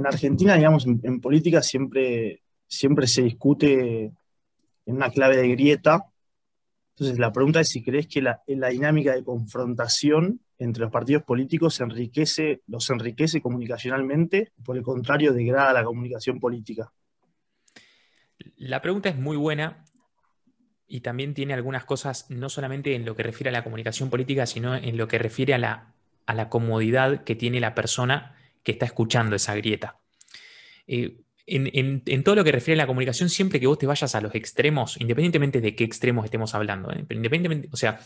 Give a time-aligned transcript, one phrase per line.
[0.00, 4.12] en Argentina, digamos, en, política siempre, siempre se discute
[4.86, 6.06] en una clave de grieta.
[6.94, 11.80] Entonces, la pregunta es si crees que la, dinámica de confrontación entre los partidos políticos
[11.80, 16.92] enriquece, los enriquece comunicacionalmente, por el contrario, degrada la comunicación política.
[18.56, 19.84] La pregunta es muy buena
[20.86, 24.46] y también tiene algunas cosas, no solamente en lo que refiere a la comunicación política,
[24.46, 25.94] sino en lo que refiere a la,
[26.24, 30.00] a la comodidad que tiene la persona que está escuchando esa grieta.
[30.86, 34.20] Eh, en, todo lo que refiere a la comunicación, siempre que vos te vayas a
[34.20, 37.04] los extremos, independientemente de qué extremos estemos hablando, ¿eh?
[37.10, 38.00] independientemente, o sea,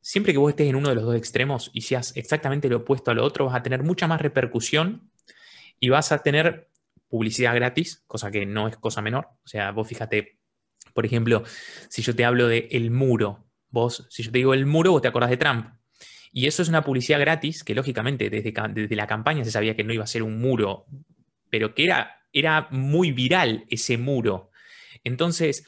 [0.00, 3.10] siempre que vos estés en uno de los dos extremos y seas exactamente lo opuesto
[3.10, 5.10] a lo otro, vas a tener mucha más repercusión
[5.80, 6.68] y vas a tener
[7.08, 9.28] publicidad gratis, cosa que no es cosa menor.
[9.44, 10.38] O sea, vos fíjate,
[10.92, 11.44] por ejemplo,
[11.88, 15.02] si yo te hablo de el muro, vos, si yo te digo el muro, vos
[15.02, 15.66] te acordás de Trump.
[16.32, 19.92] Y eso es una publicidad gratis que lógicamente desde, la campaña se sabía que no
[19.92, 20.86] iba a ser un muro,
[21.50, 24.50] pero que era, muy viral ese muro.
[25.04, 25.64] Entonces,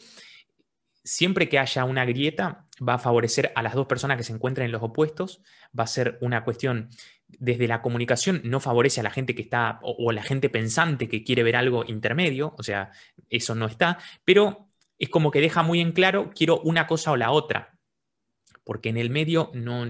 [1.05, 4.65] siempre que haya una grieta, va a favorecer a las dos personas que se encuentran
[4.65, 5.43] en los opuestos,
[5.79, 6.89] va a ser una cuestión
[7.29, 11.09] desde la comunicación, no favorece a la gente que está, o, a la gente pensante
[11.09, 12.91] que quiere ver algo intermedio, o sea,
[13.29, 17.17] eso no está, pero es como que deja muy en claro, quiero una cosa o
[17.17, 17.74] la otra,
[18.65, 19.87] porque en el medio no,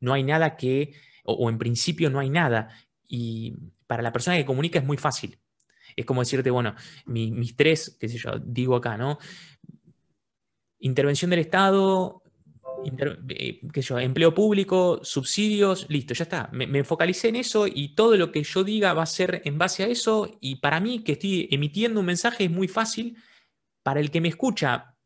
[0.00, 2.68] no hay nada que, o, en principio no hay nada,
[3.08, 3.54] y
[3.86, 5.38] para la persona que comunica es muy fácil.
[5.96, 6.74] Es como decirte, bueno,
[7.06, 9.18] mis tres, qué sé yo, digo acá, ¿no?
[10.78, 12.22] Intervención del Estado,
[13.28, 16.48] eh, qué sé yo, empleo público, subsidios, listo, ya está.
[16.52, 19.58] Me, me, focalicé en eso y todo lo que yo diga va a ser en
[19.58, 20.38] base a eso.
[20.40, 23.16] Y para mí, que estoy emitiendo un mensaje, es muy fácil.
[23.82, 24.96] Para el que me escucha,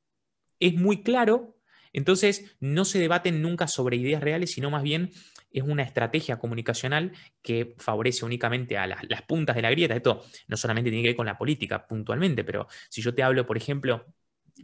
[0.61, 1.56] es muy claro
[1.97, 5.13] entonces, no se debaten nunca sobre ideas reales, sino más bien
[5.51, 9.97] es una estrategia comunicacional que favorece únicamente a las, puntas de la grieta.
[9.97, 13.47] Esto no solamente tiene que ver con la política puntualmente, pero si yo te hablo,
[13.47, 14.05] por ejemplo,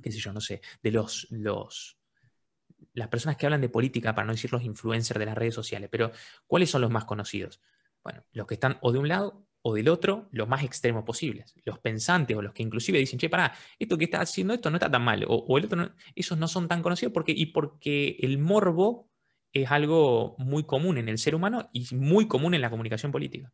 [0.03, 1.97] qué sé yo, no sé, de los, los
[2.93, 5.89] las personas que hablan de política, para no decir los influencers de las redes sociales,
[5.91, 6.13] pero
[6.47, 7.63] ¿cuáles son los más conocidos?
[8.05, 11.55] Bueno, los que están o de un lado o del otro lo más extremos posibles.
[11.65, 14.77] Los pensantes o los que inclusive dicen, che, pará, esto que está haciendo esto no
[14.77, 18.39] está tan mal, o, el otro, esos no son tan conocidos porque, y porque el
[18.39, 19.09] morbo
[19.53, 23.53] es algo muy común en el ser humano y muy común en la comunicación política.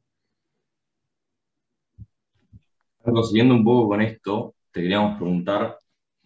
[3.29, 5.79] Siguiendo un poco con esto, te queríamos preguntar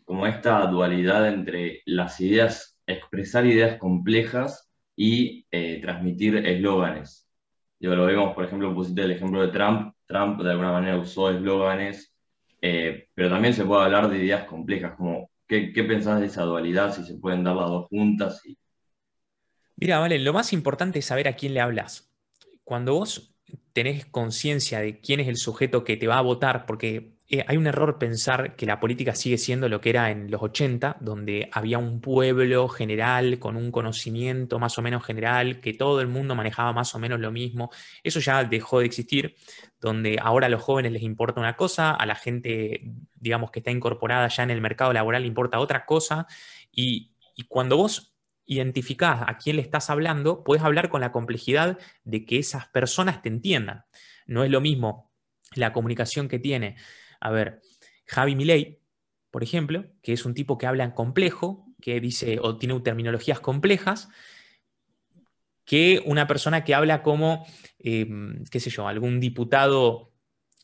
[0.05, 7.22] cómo esta dualidad entre las ideas, expresar ideas complejas y eh, transmitir eslóganes
[7.91, 9.95] lo vemos, por ejemplo, pusiste el ejemplo de Trump.
[10.07, 12.15] Trump de alguna manera usó eslóganes,
[12.61, 16.43] eh, pero también se puede hablar de ideas complejas, como ¿qué, ¿qué, pensás de esa
[16.43, 16.95] dualidad?
[16.95, 18.41] Si se pueden dar las dos juntas.
[19.77, 22.13] Mira, vale, lo más importante es saber a quién le hablas.
[22.63, 23.32] Cuando vos
[23.73, 27.57] tenés conciencia de quién es el sujeto que te va a votar, porque eh, hay
[27.57, 31.49] un error pensar que la política sigue siendo lo que era en los 80, donde
[31.51, 36.35] había un pueblo general con un conocimiento más o menos general, que todo el mundo
[36.35, 37.71] manejaba más o menos lo mismo.
[38.03, 39.35] Eso ya dejó de existir,
[39.81, 42.83] donde ahora a los jóvenes les importa una cosa, a la gente,
[43.15, 46.27] digamos, que está incorporada ya en el mercado laboral le importa otra cosa,
[46.71, 48.12] y, y cuando vos
[48.53, 53.23] identificás a quién le estás hablando, puedes hablar con la complejidad de que esas personas
[53.23, 53.85] te entiendan.
[54.27, 55.11] No es lo mismo
[55.55, 56.77] la comunicación que tiene
[57.23, 57.63] a ver,
[58.05, 58.81] Javi Milei,
[59.31, 63.39] por ejemplo, que es un tipo que habla en complejo, que dice o tiene terminologías
[63.39, 64.09] complejas,
[65.65, 67.47] que una persona que habla como,
[67.79, 70.11] em, qué sé yo, algún diputado,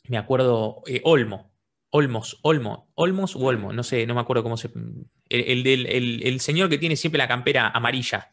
[0.09, 1.48] me acuerdo, eh, Olmo,
[1.91, 4.69] Olmos, Olmo, Olmos u Olmo, no sé, no me acuerdo cómo se...
[5.27, 8.31] El, el, señor que tiene siempre la campera amarilla,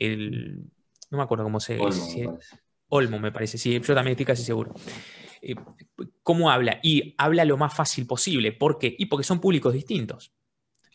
[0.00, 1.78] no me acuerdo cómo se...
[1.78, 2.38] Olmo,
[2.88, 4.74] Olmo me parece, sí, yo también estoy casi seguro.
[5.40, 5.54] Eh,
[6.22, 6.78] ¿Cómo habla?
[6.82, 8.52] Y habla lo más fácil posible.
[8.52, 8.94] ¿Por qué?
[8.96, 10.32] Y porque son públicos distintos.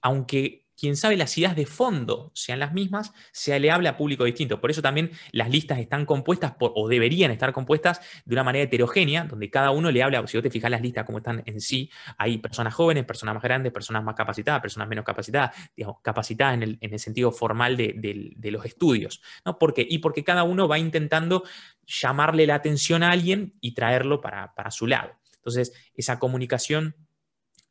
[0.02, 4.24] Aunque quien sabe las ideas de fondo sean las mismas, se le habla a público
[4.24, 4.62] distinto.
[4.62, 8.66] Por eso también las listas están compuestas por, o deberían estar compuestas de una manera
[8.66, 11.60] heterogénea, donde cada uno le habla, si vos te fijas las listas como están en
[11.60, 16.62] sí, hay personas jóvenes, personas más grandes, personas más capacitadas, personas menos capacitadas, digamos, capacitadas
[16.62, 19.22] en el, sentido formal de, los estudios.
[19.46, 19.58] ¿no?
[19.58, 21.44] ¿Por Y porque cada uno va intentando
[21.86, 25.12] llamarle la atención a alguien y traerlo para, para su lado.
[25.38, 26.96] Entonces, esa comunicación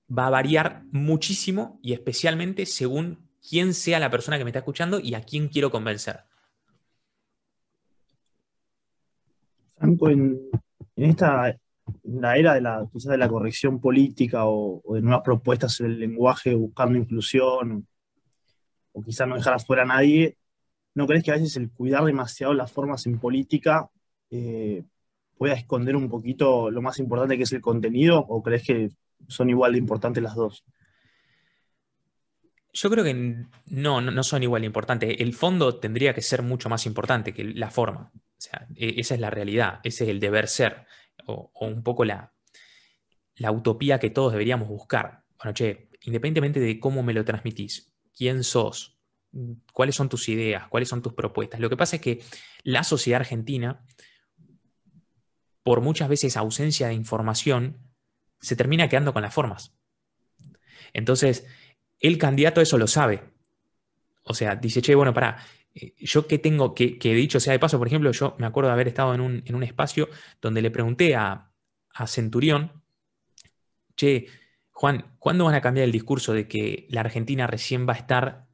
[0.08, 5.00] va a variar muchísimo y especialmente según quién sea la persona que me está escuchando
[5.00, 6.24] y a quién quiero convencer.
[9.76, 10.40] Franco, en,
[10.96, 11.56] esta
[12.02, 16.54] la era de la, de la corrección política o, de nuevas propuestas en el lenguaje
[16.54, 17.86] buscando inclusión
[18.92, 20.38] o, quizás no dejar afuera a nadie,
[20.94, 23.88] ¿no crees que a veces el cuidar demasiado las formas en política
[24.30, 24.84] eh,
[25.36, 28.90] pueda esconder un poquito lo más importante que es el contenido o crees que
[29.28, 30.64] son igual de importantes las dos?
[32.72, 35.16] Yo creo que no, no, son igual de importantes.
[35.18, 38.12] El fondo tendría que ser mucho más importante que la forma.
[38.14, 40.84] O sea, e, esa es la realidad, ese es el deber ser,
[41.26, 42.34] o, un poco la,
[43.36, 45.22] la utopía que todos deberíamos buscar.
[45.38, 48.98] Bueno, che, independientemente de cómo me lo transmitís, quién sos,
[49.72, 51.60] cuáles son tus ideas, cuáles son tus propuestas.
[51.60, 52.22] Lo que pasa es que
[52.62, 53.84] la sociedad argentina,
[55.62, 57.78] por muchas veces ausencia de información,
[58.40, 59.74] se termina quedando con las formas.
[60.92, 61.46] Entonces,
[62.00, 63.22] el candidato eso lo sabe.
[64.22, 65.38] O sea, dice, che, bueno, para,
[65.74, 68.68] eh, yo que tengo, que, que dicho sea de paso, por ejemplo, yo me acuerdo
[68.68, 70.08] de haber estado en un, espacio
[70.40, 71.52] donde le pregunté a,
[71.94, 72.82] a Centurión,
[73.94, 74.26] che,
[74.70, 78.46] Juan, ¿cuándo van a cambiar el discurso de que la Argentina recién va a estar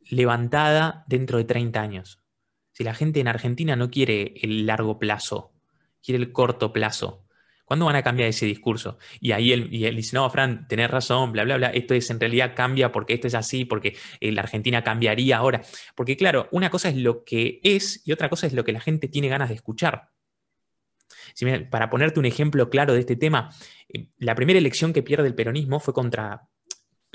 [0.00, 2.20] levantada dentro de 30 años?
[2.72, 5.54] Si la gente en Argentina no quiere el largo plazo,
[6.02, 7.25] quiere el corto plazo.
[7.66, 8.96] ¿Cuándo van a cambiar ese discurso?
[9.20, 12.08] Y ahí él, y él dice, no, Fran, tenés razón, bla, bla, bla, esto es
[12.10, 15.62] en realidad cambia porque esto es así, porque eh, la Argentina cambiaría ahora.
[15.96, 18.78] Porque claro, una cosa es lo que es y otra cosa es lo que la
[18.78, 20.10] gente tiene ganas de escuchar.
[21.68, 23.50] para ponerte un ejemplo claro de este tema,
[23.88, 26.48] eh, la primera elección que pierde el peronismo fue contra,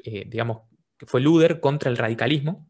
[0.04, 0.64] eh, digamos,
[1.08, 2.70] fue Luder contra el radicalismo,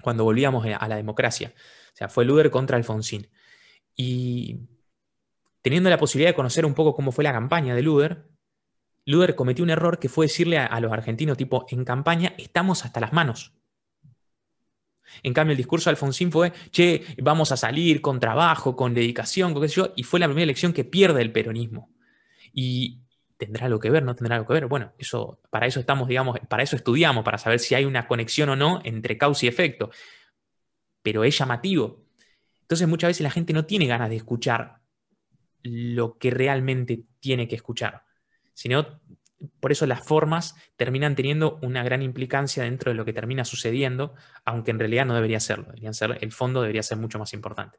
[0.00, 1.52] cuando volvíamos a la democracia.
[1.56, 3.28] O sea, fue Luder contra Alfonsín.
[3.96, 4.60] Y
[5.66, 8.28] teniendo la posibilidad de conocer un poco cómo fue la campaña de Luder,
[9.04, 13.00] Luder cometió un error que fue decirle a, los argentinos, tipo, en campaña estamos hasta
[13.00, 13.52] las manos.
[15.24, 19.54] En cambio, el discurso de Alfonsín fue, che, vamos a salir con trabajo, con dedicación,
[19.54, 21.90] con qué sé yo, y fue la primera elección que pierde el peronismo.
[22.52, 23.00] Y
[23.36, 24.66] tendrá algo que ver, no tendrá algo que ver.
[24.66, 28.50] Bueno, eso, para eso estamos, digamos, para eso estudiamos, para saber si hay una conexión
[28.50, 29.90] o no entre causa y efecto.
[31.02, 32.04] Pero es llamativo.
[32.60, 34.85] Entonces, muchas veces la gente no tiene ganas de escuchar
[35.66, 38.04] lo que realmente tiene que escuchar,
[38.54, 39.00] sino
[39.60, 44.14] por eso las formas terminan teniendo una gran implicancia dentro de lo que termina sucediendo,
[44.44, 47.78] aunque en realidad no debería serlo, deberían ser, el fondo debería ser mucho más importante.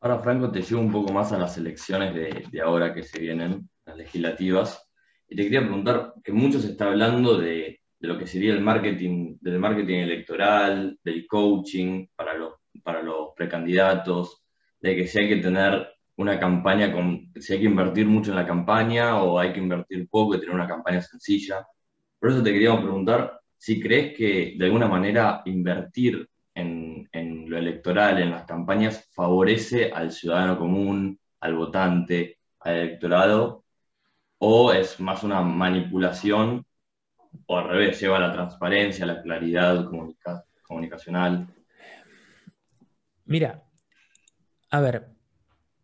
[0.00, 3.68] Ahora, Franco, te llevo un poco más a las elecciones de, ahora que se vienen,
[3.86, 4.90] las legislativas,
[5.28, 8.60] y te quería preguntar que mucho se está hablando de, de, lo que sería el
[8.60, 14.41] marketing, del marketing electoral, del coaching para los, para los precandidatos,
[14.82, 18.36] de que si hay que tener una campaña, con, si hay que invertir mucho en
[18.36, 21.66] la campaña o hay que invertir poco y tener una campaña sencilla.
[22.18, 27.56] Por eso te queríamos preguntar si crees que de alguna manera invertir en, en lo
[27.56, 33.64] electoral, en las campañas, favorece al ciudadano común, al votante, al electorado,
[34.38, 36.66] o es más una manipulación,
[37.46, 39.88] o al revés, lleva a la transparencia, a la claridad
[40.64, 41.46] comunicacional.
[43.24, 43.62] Mira,
[44.72, 45.10] a ver,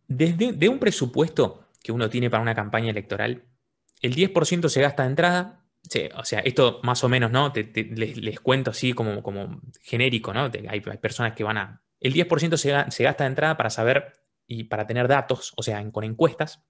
[0.07, 3.43] desde de un presupuesto que uno tiene para una campaña electoral,
[4.01, 5.63] el 10% se gasta de entrada.
[6.15, 7.53] o sea, esto más o menos, ¿no?
[7.53, 10.49] les, cuento así como, como genérico, ¿no?
[10.67, 11.83] Hay, personas que van a...
[11.99, 14.13] El 10% se, se, gasta de entrada para saber
[14.47, 16.63] y para tener datos, o sea, con encuestas.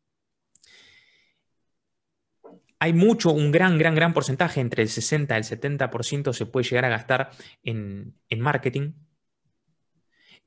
[2.80, 6.68] Hay mucho, un gran, gran, gran porcentaje, entre el 60 y el 70% se puede
[6.68, 7.30] llegar a gastar
[7.64, 8.92] en, en marketing,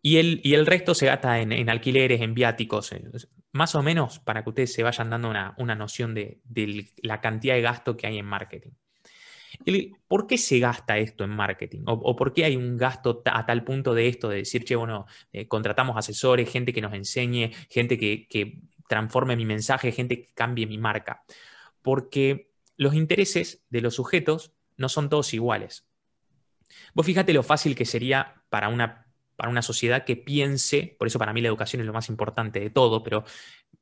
[0.02, 2.90] y el, y el resto se gasta en, alquileres, en viáticos,
[3.52, 6.40] más o menos para que ustedes se vayan dando una, noción de,
[7.02, 8.73] la cantidad de gasto que hay en marketing.
[10.09, 11.82] ¿Por qué se gasta esto en marketing?
[11.87, 15.06] O, por qué hay un gasto a tal punto de esto, de decir, che, bueno,
[15.32, 20.35] eh, contratamos asesores, gente que nos enseñe, gente que, que transforme mi mensaje, gente que
[20.35, 21.23] cambie mi marca?
[21.80, 25.87] Porque los intereses de los sujetos no son todos iguales.
[26.92, 29.12] Vos fíjate lo fácil que sería para una
[29.42, 32.61] para una sociedad que piense, por eso para mí la educación es lo más importante
[32.61, 33.25] de todo, pero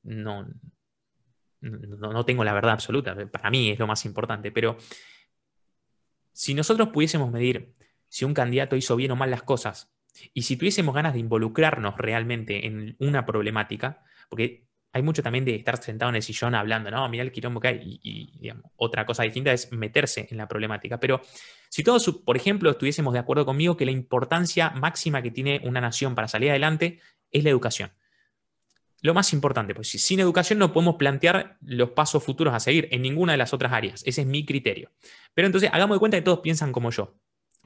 [0.04, 0.48] no,
[1.60, 4.78] no, tengo la verdad absoluta, para mí es lo más importante, pero
[6.32, 7.74] si nosotros pudiésemos medir
[8.08, 9.92] si un candidato hizo bien o mal las cosas,
[10.32, 15.54] y si tuviésemos ganas de involucrarnos realmente en una problemática, porque hay mucho también de
[15.54, 19.22] estar sentado en el sillón hablando, no, mira el quilombo que hay, y, otra cosa
[19.22, 20.98] distinta es meterse en la problemática.
[20.98, 21.20] Pero
[21.68, 25.80] si todos, por ejemplo, estuviésemos de acuerdo conmigo que la importancia máxima que tiene una
[25.80, 27.92] nación para salir adelante es la educación.
[29.02, 33.00] Lo más importante, pues sin educación no podemos plantear los pasos futuros a seguir en
[33.00, 34.02] ninguna de las otras áreas.
[34.04, 34.90] Ese es mi criterio.
[35.32, 37.14] Pero entonces, hagamos de cuenta que todos piensan como yo.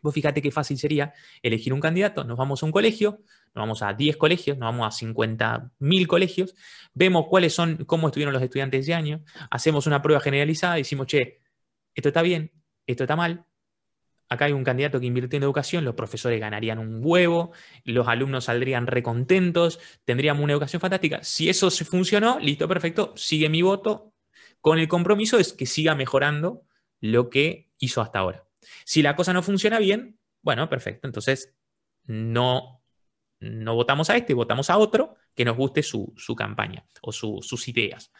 [0.04, 3.22] Vos fíjate qué fácil sería elegir un candidato, nos vamos a un colegio,
[3.54, 6.54] nos vamos a 10 colegios, nos vamos a 50.000 colegios,
[6.92, 11.40] vemos cuáles son, cómo estuvieron los estudiantes de año, hacemos una prueba generalizada decimos, che,
[11.94, 12.52] esto está bien,
[12.86, 13.46] esto está mal,
[14.28, 17.52] acá hay un candidato que invirtió en educación, los profesores ganarían un huevo,
[17.84, 21.24] los alumnos saldrían recontentos, tendríamos una educación fantástica.
[21.24, 24.12] Si eso se funcionó, listo, perfecto, sigue mi voto,
[24.60, 26.60] con el compromiso es que siga mejorando
[27.00, 28.43] lo que hizo hasta ahora.
[28.84, 31.54] Si la cosa no funciona bien, bueno, perfecto, entonces
[32.04, 32.82] no,
[33.40, 38.12] no votamos a este, votamos a otro que nos guste su, campaña o sus ideas.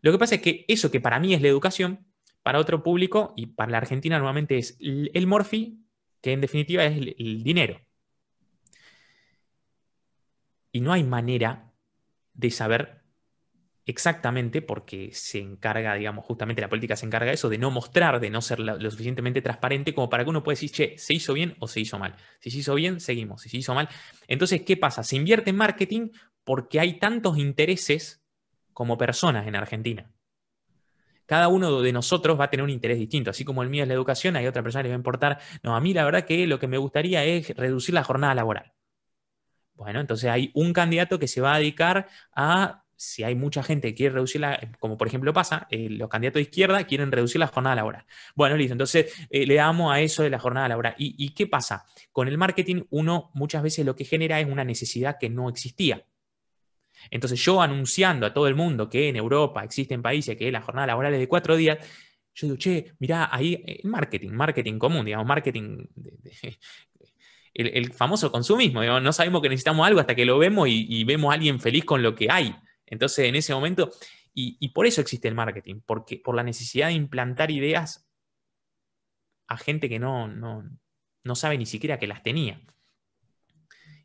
[0.00, 2.06] Lo que pasa es que eso que para mí es la educación,
[2.42, 5.84] para otro público y para la Argentina normalmente es el morfi,
[6.20, 7.80] que en definitiva es el, dinero.
[10.72, 11.72] Y no hay manera
[12.34, 13.02] de saber
[13.88, 18.20] exactamente porque se encarga, digamos, justamente la política se encarga de eso, de no mostrar,
[18.20, 21.32] de no ser lo, suficientemente transparente como para que uno pueda decir, che, ¿se hizo
[21.32, 22.14] bien o se hizo mal?
[22.38, 23.40] Si se hizo bien, seguimos.
[23.40, 23.88] Si se hizo mal.
[24.26, 25.02] Entonces, ¿qué pasa?
[25.02, 26.10] Se invierte en marketing
[26.44, 28.22] porque hay tantos intereses
[28.74, 30.12] como personas en Argentina
[31.24, 33.30] cada uno de nosotros va a tener un interés distinto.
[33.30, 35.38] Así como el mío es la educación, hay otra persona que le va a importar,
[35.62, 38.72] no, a mí la verdad que lo que me gustaría es reducir la jornada laboral.
[39.74, 43.88] Bueno, entonces hay un candidato que se va a dedicar a, si hay mucha gente
[43.88, 47.46] que quiere reducirla, como por ejemplo pasa, eh, los candidatos de izquierda quieren reducir la
[47.46, 48.04] jornada laboral.
[48.34, 50.94] Bueno, listo, entonces eh, le damos a eso de la jornada laboral.
[50.98, 51.86] ¿Y qué pasa?
[52.12, 56.04] Con el marketing uno muchas veces lo que genera es una necesidad que no existía.
[57.10, 60.88] Entonces yo anunciando a todo el mundo que en Europa existen países que la jornada
[60.88, 61.78] laboral es de cuatro días,
[62.34, 65.86] yo digo, che, mirá, ahí marketing, marketing común, digamos, marketing,
[67.54, 71.34] el, famoso consumismo, no sabemos que necesitamos algo hasta que lo vemos y, vemos a
[71.34, 72.54] alguien feliz con lo que hay.
[72.90, 73.90] Entonces en ese momento,
[74.34, 78.08] y, por eso existe el marketing, porque, por la necesidad de implantar ideas
[79.48, 80.62] a gente que no, no,
[81.24, 82.60] no sabe ni siquiera que las tenía.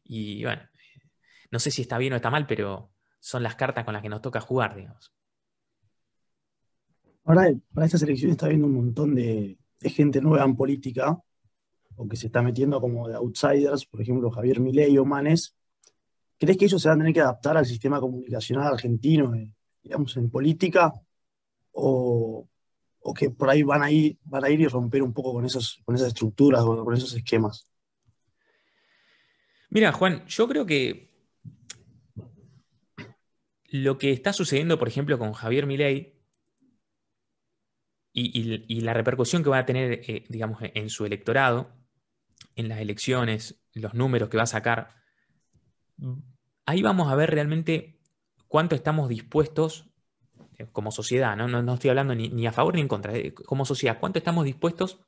[0.04, 0.64] Y bueno,
[1.52, 4.10] no sé si está bien o está mal, pero son las cartas con las que
[4.10, 5.14] nos toca jugar, digamos.
[7.26, 11.18] Ahora, para esta selección está viendo un montón de, gente nueva en política,
[11.96, 15.56] o que se está metiendo como de outsiders, por ejemplo, Javier Milei o Manes.
[16.44, 19.50] ¿Crees que ellos se van a tener que adaptar al sistema comunicacional argentino, eh,
[19.82, 20.92] digamos, en política?
[21.72, 22.50] O,
[23.18, 25.82] que por ahí van a ir, van a ir y romper un poco con, esos,
[25.86, 27.66] con esas estructuras o con esos esquemas?
[29.70, 31.14] Mira, Juan, yo creo que
[33.70, 36.20] lo que está sucediendo, por ejemplo, con Javier Milei
[38.12, 41.72] y, la repercusión que va a tener, eh, digamos, en su electorado,
[42.58, 45.04] en las elecciones, los números que va a sacar,
[46.66, 48.00] ahí vamos a ver realmente
[48.48, 49.90] cuánto estamos dispuestos
[50.58, 53.66] eh, como sociedad, no, no, estoy hablando ni, a favor ni en contra, eh, como
[53.66, 55.00] sociedad, cuánto estamos dispuestos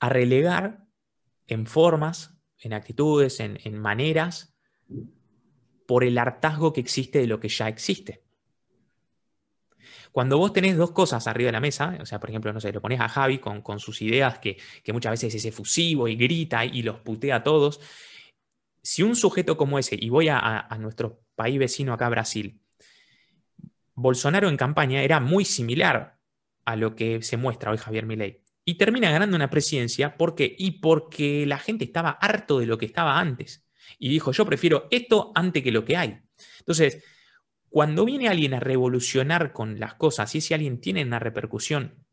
[0.00, 0.84] a relegar
[1.46, 4.56] en formas, en actitudes, en, en maneras,
[5.86, 8.22] por el hartazgo que existe de lo que ya existe.
[10.12, 12.70] Cuando vos tenés dos cosas arriba de la mesa, o sea, por ejemplo, no sé,
[12.70, 14.58] lo pones a Javi con, sus ideas que,
[14.92, 17.80] muchas veces es efusivo y grita y los putea a todos,
[18.82, 22.60] si un sujeto como ese, y voy a, nuestro país vecino acá, Brasil,
[23.94, 26.18] Bolsonaro en campaña era muy similar
[26.64, 28.42] a lo que se muestra hoy Javier Milei.
[28.64, 32.86] Y termina ganando una presidencia porque y porque la gente estaba harto de lo que
[32.86, 33.66] estaba antes
[33.98, 36.20] y dijo, yo prefiero esto antes que lo que hay.
[36.60, 37.04] Entonces,
[37.68, 42.04] cuando viene alguien a revolucionar con las cosas y si alguien tiene una repercusión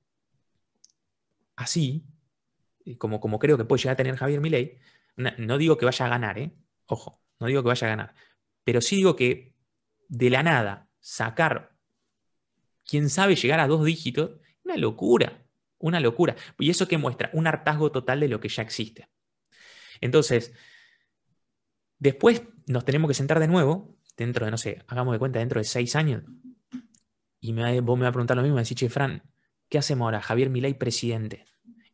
[1.55, 2.05] así,
[2.97, 4.79] como, como creo que puede llegar a tener Javier Milei,
[5.15, 6.53] no digo que vaya a ganar, ¿eh?
[6.85, 8.15] ojo, no digo que vaya a ganar,
[8.63, 9.53] pero sí digo que
[10.07, 11.75] de la nada sacar,
[12.85, 15.45] quién sabe, llegar a dos dígitos, una locura,
[15.77, 16.35] una locura.
[16.57, 19.09] Y eso que muestra un hartazgo total de lo que ya existe.
[20.01, 20.53] Entonces,
[21.99, 25.59] Después nos tenemos que sentar de nuevo, dentro de, no sé, hagamos de cuenta, dentro
[25.59, 26.23] de seis años,
[27.41, 29.21] y me, vos me vas a preguntar lo mismo, me decís, che, Fran,
[29.67, 30.21] ¿qué hacemos ahora?
[30.21, 31.45] Javier Milei presidente.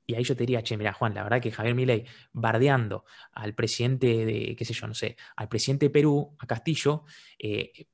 [0.05, 3.53] Y ahí yo te diría, che, mira, Juan, la verdad que Javier Milei bardeando al
[3.53, 7.05] presidente de, qué sé yo, no sé, al presidente de Perú, a Castillo,
[7.39, 7.87] eh,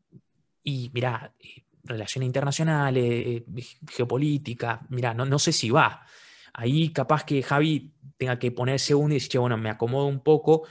[0.64, 3.46] y mira, eh, relaciones internacionales, eh,
[3.90, 6.06] geopolítica, mira, no, no sé si va.
[6.54, 10.22] Ahí capaz que Javi tenga que ponerse uno y decir, che, bueno, me acomodo un
[10.22, 10.64] poco,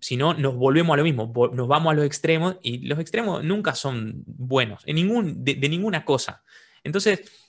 [0.00, 3.42] si no, nos volvemos a lo mismo, nos vamos a los extremos y los extremos
[3.44, 6.42] nunca son buenos, en ningún, de, ninguna cosa.
[6.84, 7.45] Entonces,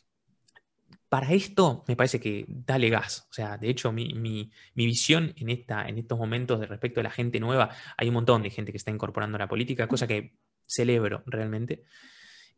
[1.10, 3.28] para esto me parece que dale gas.
[3.30, 7.12] O sea, de hecho, mi, visión en, esta, en estos momentos de respecto a la
[7.12, 10.34] gente nueva, hay un montón de gente que está incorporando la política, cosa que
[10.66, 11.84] celebro realmente.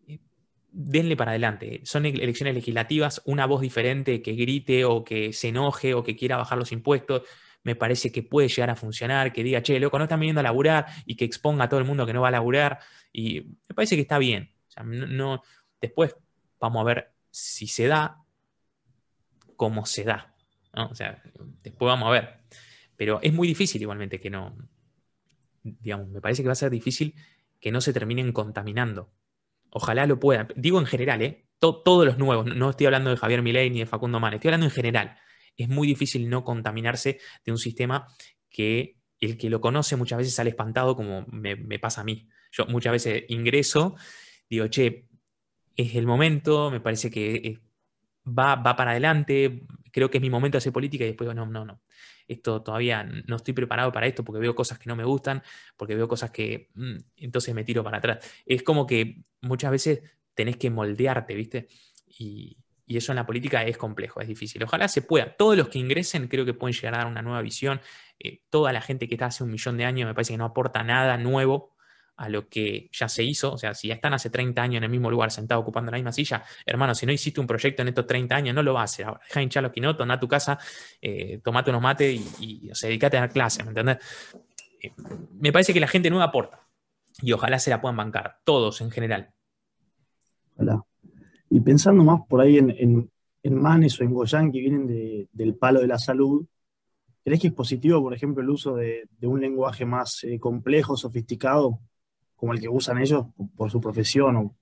[0.07, 0.19] Eh,
[0.71, 1.81] denle para adelante.
[1.83, 6.37] Son elecciones legislativas, una voz diferente que grite o que se enoje o que quiera
[6.37, 7.23] bajar los impuestos
[7.63, 10.43] me parece que puede llegar a funcionar, que diga, che, loco, no están viniendo a
[10.43, 12.79] laburar y que exponga a todo el mundo que no va a laburar.
[13.11, 14.53] Y me parece que está bien.
[14.85, 15.43] no,
[15.81, 16.15] después
[16.59, 18.18] vamos a ver si se da,
[19.59, 20.33] cómo se da.
[20.71, 21.21] O sea,
[21.61, 22.39] después vamos a ver.
[22.95, 24.55] Pero es muy difícil igualmente que no,
[25.63, 27.13] digamos, me parece que va a ser difícil
[27.59, 29.11] que no se terminen contaminando.
[29.69, 30.47] Ojalá lo puedan.
[30.55, 31.45] Digo en general, ¿eh?
[31.59, 34.67] todos los nuevos, no estoy hablando de Javier Milei ni de Facundo Manes, estoy hablando
[34.67, 35.17] en general.
[35.57, 38.07] Es muy difícil no contaminarse de un sistema
[38.49, 42.29] que el que lo conoce muchas veces sale espantado, como me, pasa a mí.
[42.53, 43.97] Yo muchas veces ingreso,
[44.49, 45.09] digo, che,
[45.75, 47.59] es el momento, me parece que
[48.37, 51.45] va, va para adelante, creo que es mi momento de hacer política y después no,
[51.45, 51.81] no, no
[52.29, 55.41] esto todavía no estoy preparado para esto porque veo cosas que no me gustan,
[55.75, 58.19] porque veo cosas que mm, entonces me tiro para atrás.
[58.45, 60.01] Es como que muchas veces
[60.35, 61.67] tenés que moldearte, ¿viste?
[62.07, 62.55] Y,
[62.87, 64.63] eso en la política es complejo, es difícil.
[64.63, 65.37] Ojalá se pueda.
[65.37, 67.79] Todos los que ingresen creo que pueden llegar a dar una nueva visión.
[68.19, 70.45] Eh, toda la gente que está hace un millón de años me parece que no
[70.45, 71.75] aporta nada nuevo
[72.19, 73.53] a lo que ya se hizo.
[73.53, 75.97] O sea, si ya están hace 30 años en el mismo lugar, sentado ocupando la
[75.97, 78.81] misma silla, hermano, si no hiciste un proyecto en estos 30 años, no lo vas
[78.81, 79.21] a hacer ahora.
[79.25, 80.59] Deja hinchar los quinotos, anda a tu casa,
[81.01, 83.99] eh, tomate unos mates y, o sea, dedicate a dar clases, ¿me entendés?
[84.83, 84.91] Eh,
[85.39, 86.67] me parece que la gente nueva aporta.
[87.21, 89.31] Y ojalá se la puedan bancar, todos en general.
[90.55, 90.83] Ojalá.
[91.49, 93.09] Y pensando más por ahí en,
[93.43, 96.45] Manes o en Goyan, que vienen del palo de la salud,
[97.23, 101.79] ¿crees que es positivo, por ejemplo, el uso de, un lenguaje más eh, complejo, sofisticado,
[102.39, 103.25] como el que usan ellos
[103.57, 104.55] por su profesión.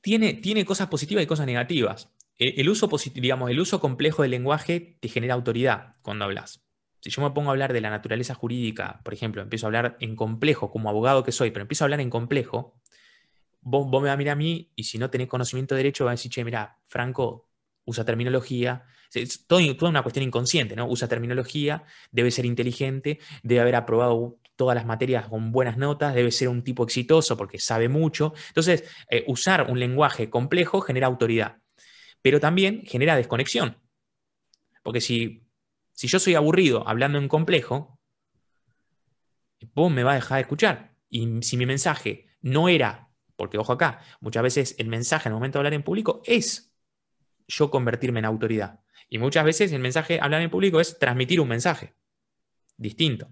[0.00, 2.08] Tiene, tiene cosas positivas y cosas negativas.
[2.38, 6.64] E, el, uso, digamos, el uso complejo del lenguaje te genera autoridad cuando hablas.
[7.00, 9.96] Si yo me pongo a hablar de la naturaleza jurídica, por ejemplo, empiezo a hablar
[10.00, 12.80] en complejo, como abogado que soy, pero empiezo a hablar en complejo,
[13.60, 16.12] vos, me vas a mirar a mí y si no tenés conocimiento de derecho, vas
[16.12, 17.50] a decir, che, mira, Franco
[17.84, 20.88] usa terminología, es toda una cuestión inconsciente, ¿no?
[20.88, 26.30] Usa terminología, debe ser inteligente, debe haber aprobado todas las materias con buenas notas, debe
[26.30, 28.34] ser un tipo exitoso porque sabe mucho.
[28.48, 31.58] Entonces, eh, usar un lenguaje complejo genera autoridad,
[32.20, 33.78] pero también genera desconexión.
[34.82, 35.46] Porque si,
[35.92, 37.98] si yo soy aburrido hablando en complejo,
[39.74, 40.94] vos me va a dejar de escuchar.
[41.08, 45.36] Y si mi mensaje no era, porque ojo acá, muchas veces el mensaje en el
[45.36, 46.74] momento de hablar en público es
[47.46, 48.80] yo convertirme en autoridad.
[49.08, 51.94] Y muchas veces el mensaje hablar en público es transmitir un mensaje
[52.76, 53.28] distinto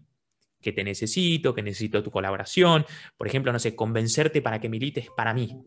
[0.60, 2.84] que te necesito, que necesito tu colaboración,
[3.16, 5.64] por ejemplo, no sé, convencerte para que milites para mí.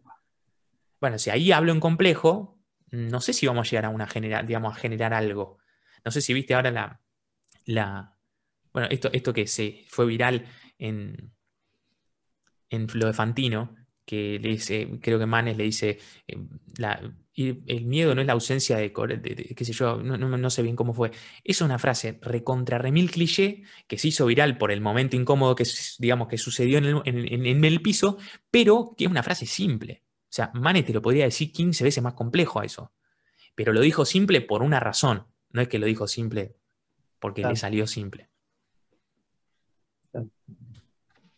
[1.00, 2.60] Bueno, si ahí hablo en complejo,
[2.92, 5.58] no sé si vamos a llegar a una generar, digamos, a generar algo.
[6.06, 7.02] No sé si viste ahora la,
[7.66, 8.16] la
[8.72, 10.46] bueno, esto, esto que se fue viral
[10.78, 11.34] en,
[12.70, 13.76] en lo de Fantino,
[14.06, 16.38] que le dice, creo que Manes le dice, eh,
[17.36, 20.94] y el miedo no es la ausencia de, qué sé yo, no, sé bien cómo
[20.94, 21.12] fue.
[21.44, 25.66] Es una frase recontra remil cliché que se hizo viral por el momento incómodo que,
[25.98, 28.18] digamos, que sucedió en el, el piso,
[28.52, 30.04] pero que es una frase simple.
[30.06, 32.92] O sea, Mane te lo podría decir 15 veces más complejo a eso.
[33.56, 35.26] Pero lo dijo simple por una razón.
[35.52, 36.56] No es que lo dijo simple
[37.20, 38.30] porque le salió simple.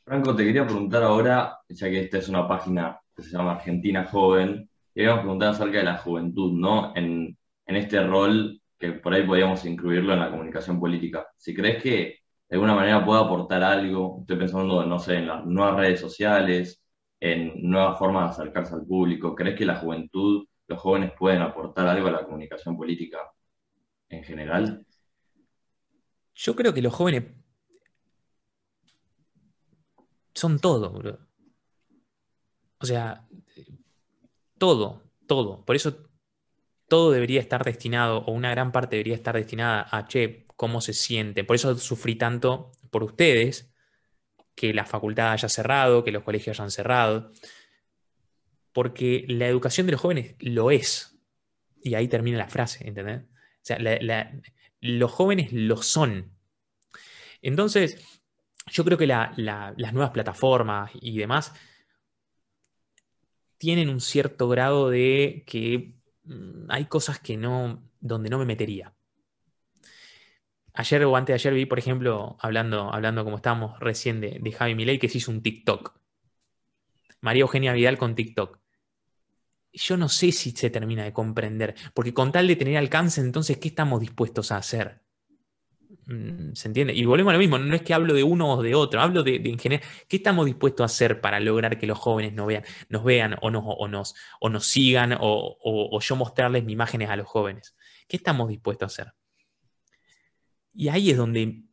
[0.03, 4.05] Franco, te quería preguntar ahora, ya que esta es una página que se llama Argentina
[4.05, 6.95] Joven, queríamos preguntar acerca de la juventud, ¿no?
[6.95, 11.27] En, este rol que por ahí podríamos incluirlo en la comunicación política.
[11.37, 15.45] Si crees que de alguna manera puede aportar algo, estoy pensando, no sé, en las
[15.45, 16.81] nuevas redes sociales,
[17.19, 21.87] en nuevas formas de acercarse al público, ¿crees que la juventud, los jóvenes pueden aportar
[21.87, 23.17] algo a la comunicación política
[24.09, 24.85] en general?
[26.35, 27.23] Yo creo que los jóvenes
[30.33, 31.17] son todo, bro.
[32.79, 33.25] O sea,
[34.65, 35.63] todo, todo.
[35.63, 36.09] Por eso
[36.87, 40.93] todo debería estar destinado, o una gran parte debería estar destinada a, che, cómo se
[40.93, 41.43] siente.
[41.43, 43.71] Por eso sufrí tanto por ustedes,
[44.55, 47.31] que la facultad haya cerrado, que los colegios hayan cerrado.
[48.71, 51.15] Porque la educación de los jóvenes lo es.
[51.83, 53.21] Y ahí termina la frase, ¿entendés?
[53.21, 53.77] O sea,
[54.81, 56.35] los jóvenes lo son.
[57.43, 58.03] Entonces,
[58.71, 59.37] yo creo que las
[59.93, 61.53] nuevas plataformas y demás
[63.57, 68.95] tienen un cierto grado de que mm, hay cosas que no, donde no me metería.
[70.73, 74.51] Ayer o antes de ayer vi, por ejemplo, hablando, hablando como estábamos recién de, de
[74.51, 75.97] Javi Milei, que se hizo un TikTok.
[77.21, 78.59] María Eugenia Vidal con TikTok.
[79.73, 83.57] Yo no sé si se termina de comprender, porque con tal de tener alcance, entonces,
[83.57, 85.04] ¿qué estamos dispuestos a hacer?
[86.07, 86.93] Mm, ¿Se entiende?
[86.93, 89.23] Y volvemos a lo mismo, no es que hablo de uno o de otro, hablo
[89.23, 92.63] de, en general, ¿qué estamos dispuestos a hacer para lograr que los jóvenes nos vean,
[92.89, 97.15] nos vean o, nos, o, nos, o nos sigan o, yo mostrarles mis imágenes a
[97.15, 97.75] los jóvenes?
[98.07, 99.13] ¿Qué estamos dispuestos a hacer?
[100.73, 101.63] Y ahí es donde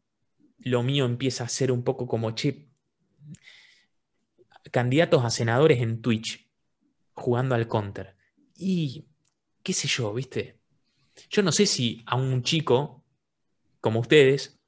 [0.58, 2.68] lo mío empieza a ser un poco como, che,
[4.70, 6.48] candidatos a senadores en Twitch
[7.12, 8.16] jugando al counter.
[8.56, 9.08] Y
[9.62, 10.62] qué sé yo, ¿viste?
[11.28, 13.01] yo no sé si a un chico
[13.82, 14.58] como ustedes,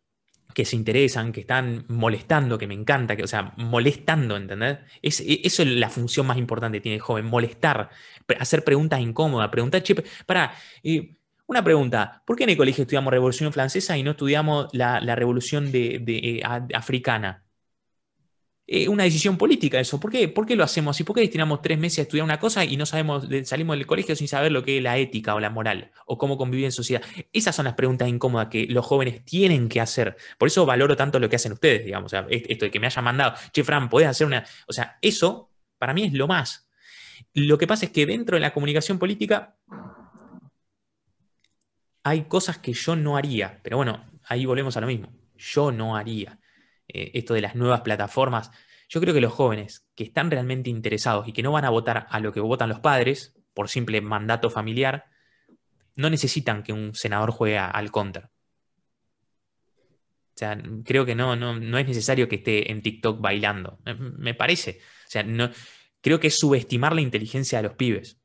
[0.52, 4.78] que se interesan, que están molestando, que me encanta, que, o sea, molestando, ¿entendés?
[5.02, 7.90] Es, e, eso es la función más importante que tiene el joven, molestar,
[8.38, 9.94] hacer preguntas incómodas, preguntar, che,
[10.26, 14.68] para, eh, una pregunta, ¿por qué en el colegio estudiamos Revolución Francesa y no estudiamos
[14.72, 16.42] la, Revolución de, eh,
[16.74, 17.43] africana?
[18.66, 20.00] Eh, una decisión política eso.
[20.00, 20.26] ¿Por qué?
[20.28, 21.04] ¿Por qué lo hacemos así?
[21.04, 24.16] ¿Por qué destinamos tres meses a estudiar una cosa y no sabemos, salimos del colegio
[24.16, 27.02] sin saber lo que es la ética o la moral o cómo convivir en sociedad?
[27.32, 30.16] Esas son las preguntas incómodas que los jóvenes tienen que hacer.
[30.38, 32.12] Por eso valoro tanto lo que hacen ustedes, digamos.
[32.30, 34.44] esto de que me hayan mandado, che, Fran, podés hacer una.
[34.66, 36.66] O sea, eso para mí es lo más.
[37.34, 39.56] Lo que pasa es que dentro de la comunicación política
[42.02, 45.12] hay cosas que yo no haría, pero bueno, ahí volvemos a lo mismo.
[45.36, 46.38] Yo no haría.
[46.88, 48.50] Eh, esto de las nuevas plataformas.
[48.88, 52.06] Yo creo que los jóvenes que están realmente interesados y que no van a votar
[52.10, 55.06] a lo que votan los padres por simple mandato familiar,
[55.96, 58.28] no necesitan que un senador juegue al counter.
[60.34, 63.78] O sea, creo que no, no, no es necesario que esté en TikTok bailando.
[64.18, 64.80] Me parece.
[65.06, 65.48] O sea, no,
[66.00, 68.18] creo que es subestimar la inteligencia de los pibes.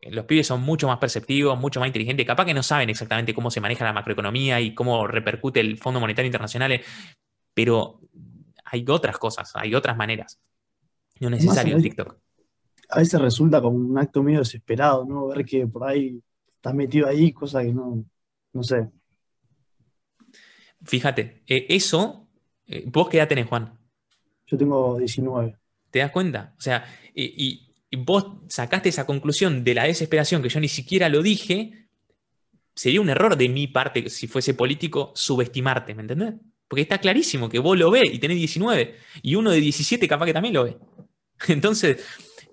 [0.00, 3.50] Los pibes son mucho más perceptivos, mucho más inteligentes, capaz que no saben exactamente cómo
[3.50, 6.80] se maneja la macroeconomía y cómo repercute el Fondo Monetario Internacional
[7.54, 8.00] pero
[8.64, 10.40] hay otras cosas, hay otras maneras.
[11.20, 12.16] No necesario en TikTok.
[12.90, 15.26] A veces resulta como un acto medio desesperado, ¿no?
[15.26, 16.22] Ver que por ahí
[16.54, 18.04] estás metido ahí, cosa que no,
[18.52, 18.88] no sé.
[20.84, 22.28] Fíjate, eh, eso,
[22.66, 23.78] eh, ¿vos qué edad tenés, Juan?
[24.46, 25.56] Yo tengo 19.
[25.90, 26.54] ¿Te das cuenta?
[26.56, 26.84] O sea,
[27.14, 31.88] y, y vos sacaste esa conclusión de la desesperación que yo ni siquiera lo dije,
[32.74, 36.34] sería un error de mi parte, si fuese político, subestimarte, ¿me entendés?
[36.68, 38.94] Porque está clarísimo que vos lo ves y tenés 19.
[39.22, 40.76] Y uno de 17 capaz que también lo ve.
[41.48, 42.04] Entonces,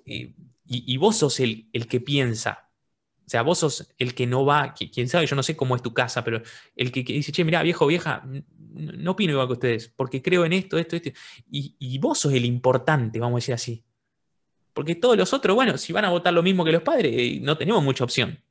[0.05, 2.69] y, vos sos el, el, que piensa.
[3.25, 5.81] O sea, vos sos el que no va, quién sabe, yo no sé cómo es
[5.81, 6.41] tu casa, pero
[6.75, 8.23] el que, dice, che, mira, viejo, vieja,
[8.57, 11.09] no opino igual que ustedes, porque creo en esto, esto, esto.
[11.49, 13.83] Y, y vos sos el importante, vamos a decir así.
[14.73, 17.39] Porque todos los otros, bueno, si van a votar lo mismo que los padres, eh,
[17.41, 18.43] no tenemos mucha opción.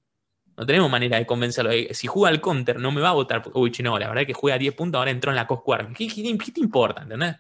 [0.57, 1.71] No tenemos manera de convencerlo.
[1.73, 3.43] Eh, si juega al counter, no me va a votar.
[3.55, 5.95] Uy, no, la verdad es que juega a 10 puntos, ahora entró en la Cosquarm.
[5.95, 7.03] ¿Qué, ¿Qué, te importa?
[7.03, 7.37] ¿Entendés?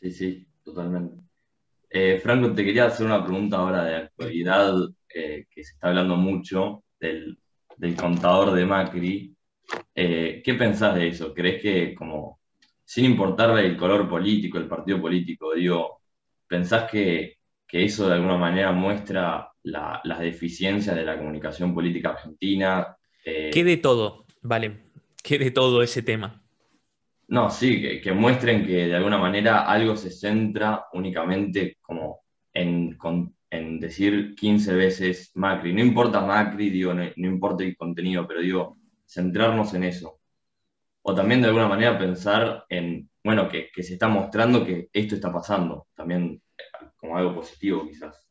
[0.00, 1.22] Sí, sí, totalmente.
[1.90, 4.74] Eh, Franco, te quería hacer una pregunta ahora de actualidad,
[5.08, 7.38] eh, que se está hablando mucho del,
[7.98, 9.34] contador de Macri.
[9.94, 11.32] ¿Qué pensás de eso?
[11.34, 12.40] ¿Crees que, como,
[12.84, 16.02] sin importarle el color político, el partido político, digo,
[16.46, 17.39] pensás que
[17.70, 22.96] que eso de alguna manera muestra las deficiencias de la comunicación política argentina.
[23.24, 24.26] Eh, ¿Qué de todo?
[24.42, 24.78] Vale,
[25.22, 26.42] ¿qué de todo ese tema?
[27.28, 32.98] No, sí, que, muestren que de alguna manera algo se centra únicamente como en,
[33.78, 35.72] decir 15 veces Macri.
[35.72, 40.18] No importa Macri, digo, no, importa el contenido, pero digo, centrarnos en eso.
[41.02, 45.14] O también de alguna manera pensar en, bueno, que, que se está mostrando que esto
[45.14, 45.86] está pasando.
[45.94, 46.42] También
[47.00, 48.26] como algo positivo quizás.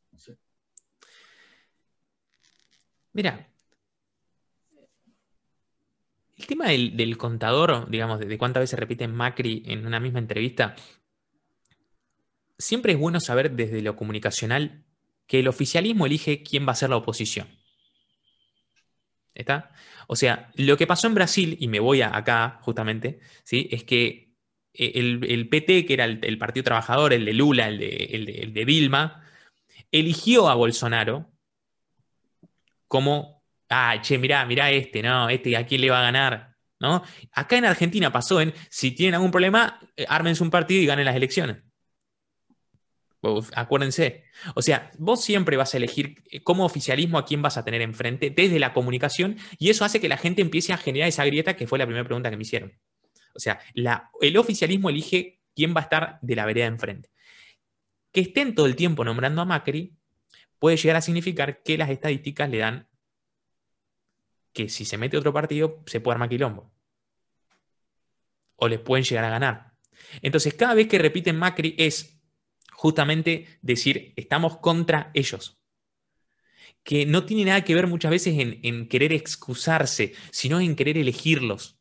[3.12, 3.50] Mira,
[6.38, 10.76] el tema del, contador, digamos, de, cuántas veces repite Macri en una misma entrevista,
[12.58, 14.86] siempre es bueno saber desde lo comunicacional
[15.28, 17.48] que el oficialismo elige quién va a ser la oposición.
[19.34, 19.72] ¿Está?
[20.08, 23.68] O sea, lo que pasó en Brasil, y me voy a acá justamente, ¿sí?
[23.72, 24.29] es que
[24.74, 28.66] eh, el, PT, que era el, Partido Trabajador, el de Lula, el de, el, de,
[28.66, 29.24] Vilma,
[29.92, 31.32] eligió a Bolsonaro
[32.88, 35.30] como, ah, che, mirá, mirá este, ¿no?
[35.30, 36.56] Este, ¿a quién le va a ganar?
[36.80, 37.04] ¿No?
[37.34, 41.06] Acá en Argentina pasó en, si tienen algún problema, eh, ármense un partido y ganen
[41.06, 41.58] las elecciones.
[43.54, 44.24] acuérdense.
[44.56, 47.82] O sea, vos siempre vas a elegir eh, como oficialismo a quién vas a tener
[47.82, 51.56] enfrente desde la comunicación y eso hace que la gente empiece a generar esa grieta
[51.56, 52.74] que fue la primera pregunta que me hicieron.
[53.40, 57.10] O sea, el oficialismo elige quién va a estar de la vereda enfrente.
[58.12, 59.96] Que estén todo el tiempo nombrando a Macri
[60.60, 62.90] puede llegar a significar que las estadísticas le dan
[64.52, 66.70] que si se mete otro partido se puede armar quilombo.
[68.58, 69.74] O les pueden llegar a ganar.
[70.22, 72.20] Entonces, cada vez que repiten Macri es
[72.74, 75.62] justamente decir, estamos contra ellos.
[76.84, 80.98] Que no tiene nada que ver muchas veces en, en querer excusarse, sino en querer
[80.98, 81.79] elegirlos.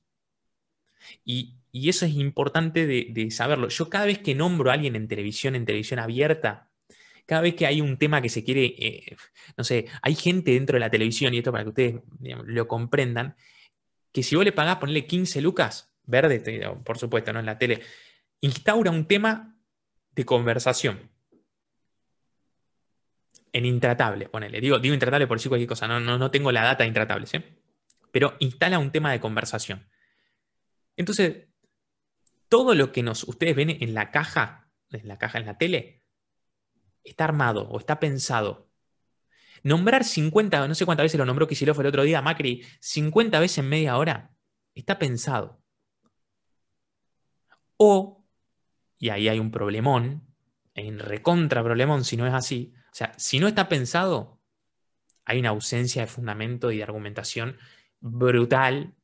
[1.25, 3.68] Y, eso es importante de, saberlo.
[3.68, 6.71] Yo cada vez que nombro a alguien en televisión, en televisión abierta,
[7.25, 9.16] cada vez que hay un tema que se quiere, eh,
[9.57, 13.37] no sé, hay gente dentro de la televisión, y esto para que ustedes lo comprendan,
[14.12, 16.42] que si vos le pagás ponerle 15 lucas, verde,
[16.85, 17.81] por supuesto, no en la tele,
[18.40, 19.57] instaura un tema
[20.12, 21.11] de conversación
[23.53, 24.61] en intratable, ponele.
[24.61, 27.35] Digo, digo intratable por decir cualquier cosa, no, no, no tengo la data de intratables,
[27.35, 27.44] ¿eh?
[28.11, 29.87] Pero instala un tema de conversación.
[30.98, 31.46] Entonces,
[32.48, 36.02] todo lo que nos, ustedes ven en la caja, en la caja en la tele,
[37.04, 38.68] está armado o está pensado.
[39.62, 43.58] Nombrar 50, no sé cuántas veces lo nombró Kicillof el otro día, Macri, 50 veces
[43.58, 44.34] en media hora,
[44.74, 45.62] está pensado.
[47.76, 48.24] O,
[48.98, 50.26] y ahí hay un problemón,
[50.74, 54.40] en recontra problemón si no es así, o sea, si no está pensado,
[55.24, 57.56] hay una ausencia de fundamento y de argumentación
[58.00, 58.96] brutal,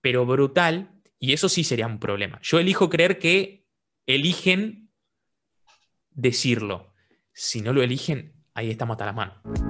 [0.00, 2.40] pero brutal, y eso sí sería un problema.
[2.42, 3.66] Yo elijo creer que
[4.06, 4.90] eligen
[6.10, 6.94] decirlo.
[7.32, 9.69] Si no lo eligen, ahí estamos hasta la mano.